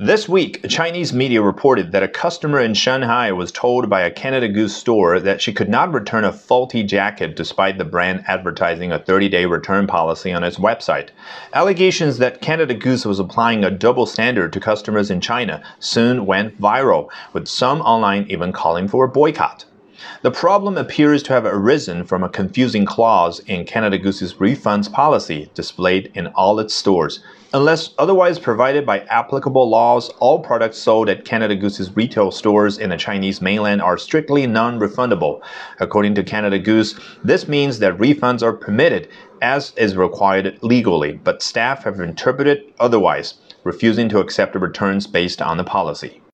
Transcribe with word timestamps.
This 0.00 0.28
week, 0.28 0.64
Chinese 0.68 1.12
media 1.12 1.42
reported 1.42 1.90
that 1.90 2.04
a 2.04 2.08
customer 2.08 2.60
in 2.60 2.74
Shanghai 2.74 3.32
was 3.32 3.50
told 3.50 3.90
by 3.90 4.02
a 4.02 4.12
Canada 4.12 4.46
Goose 4.46 4.76
store 4.76 5.18
that 5.18 5.42
she 5.42 5.52
could 5.52 5.68
not 5.68 5.92
return 5.92 6.22
a 6.22 6.32
faulty 6.32 6.84
jacket 6.84 7.34
despite 7.34 7.78
the 7.78 7.84
brand 7.84 8.22
advertising 8.28 8.92
a 8.92 9.00
30 9.00 9.28
day 9.28 9.44
return 9.44 9.88
policy 9.88 10.32
on 10.32 10.44
its 10.44 10.56
website. 10.56 11.08
Allegations 11.52 12.18
that 12.18 12.40
Canada 12.40 12.74
Goose 12.74 13.04
was 13.04 13.18
applying 13.18 13.64
a 13.64 13.72
double 13.72 14.06
standard 14.06 14.52
to 14.52 14.60
customers 14.60 15.10
in 15.10 15.20
China 15.20 15.64
soon 15.80 16.26
went 16.26 16.60
viral, 16.60 17.08
with 17.32 17.48
some 17.48 17.80
online 17.80 18.24
even 18.28 18.52
calling 18.52 18.86
for 18.86 19.04
a 19.04 19.08
boycott. 19.08 19.64
The 20.22 20.30
problem 20.30 20.76
appears 20.76 21.22
to 21.24 21.32
have 21.32 21.44
arisen 21.44 22.04
from 22.04 22.22
a 22.22 22.28
confusing 22.28 22.84
clause 22.84 23.40
in 23.40 23.64
Canada 23.64 23.98
Goose's 23.98 24.34
refunds 24.34 24.90
policy 24.92 25.50
displayed 25.54 26.10
in 26.14 26.28
all 26.28 26.60
its 26.60 26.74
stores. 26.74 27.20
Unless 27.54 27.94
otherwise 27.98 28.38
provided 28.38 28.84
by 28.84 29.00
applicable 29.10 29.70
laws, 29.70 30.10
all 30.20 30.40
products 30.40 30.76
sold 30.76 31.08
at 31.08 31.24
Canada 31.24 31.56
Goose's 31.56 31.96
retail 31.96 32.30
stores 32.30 32.78
in 32.78 32.90
the 32.90 32.96
Chinese 32.96 33.40
mainland 33.40 33.80
are 33.80 33.96
strictly 33.96 34.46
non 34.46 34.78
refundable. 34.78 35.40
According 35.80 36.14
to 36.16 36.22
Canada 36.22 36.58
Goose, 36.58 36.94
this 37.24 37.48
means 37.48 37.78
that 37.78 37.96
refunds 37.96 38.42
are 38.42 38.52
permitted 38.52 39.08
as 39.40 39.72
is 39.76 39.96
required 39.96 40.58
legally, 40.62 41.12
but 41.24 41.42
staff 41.42 41.84
have 41.84 42.00
interpreted 42.00 42.64
otherwise, 42.78 43.34
refusing 43.64 44.08
to 44.10 44.18
accept 44.18 44.54
returns 44.54 45.06
based 45.06 45.40
on 45.40 45.56
the 45.56 45.64
policy. 45.64 46.20